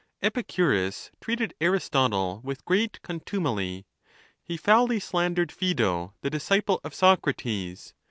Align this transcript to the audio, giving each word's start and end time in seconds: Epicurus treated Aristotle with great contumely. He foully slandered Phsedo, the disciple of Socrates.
Epicurus 0.23 1.11
treated 1.21 1.53
Aristotle 1.61 2.41
with 2.43 2.65
great 2.65 2.99
contumely. 3.03 3.85
He 4.41 4.57
foully 4.57 4.99
slandered 4.99 5.51
Phsedo, 5.51 6.15
the 6.21 6.31
disciple 6.31 6.79
of 6.83 6.95
Socrates. 6.95 7.93